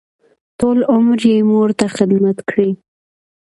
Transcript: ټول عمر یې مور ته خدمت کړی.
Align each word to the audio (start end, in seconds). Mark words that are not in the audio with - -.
ټول 0.59 0.77
عمر 0.93 1.17
یې 1.31 1.37
مور 1.49 1.69
ته 1.79 1.85
خدمت 1.97 2.37
کړی. 2.49 2.71